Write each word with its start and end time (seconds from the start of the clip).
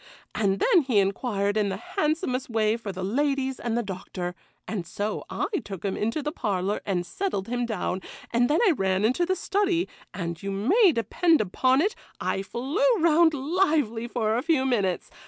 And 0.33 0.59
then 0.59 0.81
he 0.81 0.97
inquired 0.97 1.57
in 1.57 1.69
the 1.69 1.77
handsomest 1.77 2.49
way 2.49 2.75
for 2.75 2.91
the 2.91 3.03
ladies 3.03 3.59
and 3.59 3.77
the 3.77 3.83
Doctor, 3.83 4.33
and 4.67 4.87
so 4.87 5.23
I 5.29 5.45
took 5.63 5.85
him 5.85 5.95
into 5.95 6.23
the 6.23 6.31
parlour 6.31 6.81
and 6.87 7.05
settled 7.05 7.47
him 7.47 7.67
down, 7.67 8.01
and 8.33 8.49
then 8.49 8.59
I 8.67 8.71
ran 8.71 9.05
into 9.05 9.27
the 9.27 9.35
study, 9.35 9.87
and 10.11 10.41
you 10.41 10.49
may 10.49 10.91
depend 10.91 11.39
upon 11.39 11.81
it 11.81 11.93
I 12.19 12.41
flew 12.41 12.81
round 12.97 13.35
lively 13.35 14.07
for 14.07 14.35
a 14.35 14.41
few 14.41 14.65
minutes. 14.65 15.11